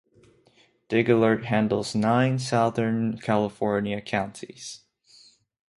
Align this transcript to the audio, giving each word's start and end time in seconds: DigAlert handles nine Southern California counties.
DigAlert 0.89 1.43
handles 1.43 1.93
nine 1.93 2.39
Southern 2.39 3.19
California 3.19 4.01
counties. 4.01 4.81